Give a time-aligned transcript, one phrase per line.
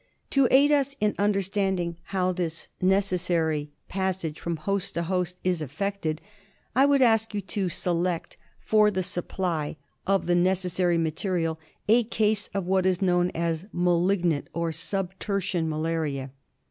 [0.31, 3.13] To aid us in under standing how this neces MALARIA.
[3.17, 6.21] '8^ sary pass^e from host to host is effected
[6.75, 9.77] I would ask you to select for the supply
[10.07, 15.67] of the necessary material a case of what is known as malignant or sub tertian
[15.69, 16.31] malaria.